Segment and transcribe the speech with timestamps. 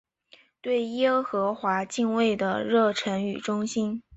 [0.63, 4.01] 对耶和华敬畏的热诚与忠心。